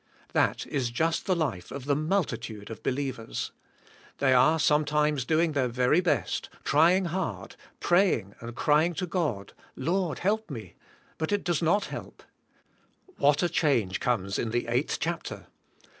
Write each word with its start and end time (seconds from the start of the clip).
That 0.33 0.65
is 0.65 0.89
just 0.89 1.27
the 1.27 1.35
life 1.35 1.69
of 1.69 1.85
the 1.85 1.95
multitude 1.95 2.71
of 2.71 2.81
believers. 2.81 3.51
They 4.17 4.33
are 4.33 4.57
sometimes 4.57 5.25
doing 5.25 5.51
their 5.51 5.67
very 5.67 5.99
best, 6.01 6.49
trying 6.63 7.05
hard, 7.05 7.55
praying 7.79 8.33
and 8.39 8.55
cry 8.55 8.85
ing 8.85 8.93
to 8.95 9.05
God, 9.05 9.53
Lord 9.75 10.17
help 10.17 10.49
me! 10.49 10.73
but 11.19 11.31
it 11.31 11.43
does 11.43 11.61
not 11.61 11.85
help. 11.85 12.23
What 13.17 13.43
a 13.43 13.47
change 13.47 13.99
comes 13.99 14.39
in 14.39 14.49
the 14.49 14.65
eighth 14.69 14.97
chapter. 14.99 15.45